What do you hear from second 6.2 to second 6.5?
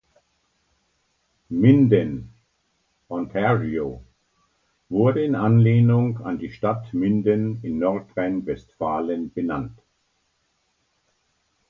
an die